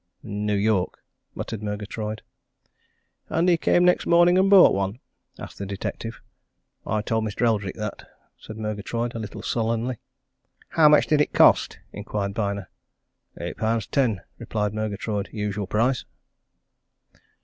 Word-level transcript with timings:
"New 0.23 0.55
York," 0.55 1.03
muttered 1.35 1.61
Murgatroyd. 1.61 2.23
"And 3.29 3.47
he 3.47 3.55
came 3.55 3.85
next 3.85 4.07
morning 4.07 4.35
and 4.35 4.49
bought 4.49 4.73
one?" 4.73 4.97
asked 5.37 5.59
the 5.59 5.65
detective. 5.67 6.19
"I 6.87 7.03
told 7.03 7.23
Mr. 7.23 7.43
Eldrick 7.45 7.75
that," 7.75 8.09
said 8.39 8.57
Murgatroyd, 8.57 9.13
a 9.13 9.19
little 9.19 9.43
sullenly. 9.43 9.97
"How 10.69 10.89
much 10.89 11.05
did 11.05 11.21
it 11.21 11.33
cost?" 11.33 11.77
inquired 11.93 12.33
Byner. 12.33 12.71
"Eight 13.39 13.57
pound 13.57 13.91
ten," 13.91 14.21
replied 14.39 14.73
Murgatroyd. 14.73 15.29
"Usual 15.31 15.67
price." 15.67 16.03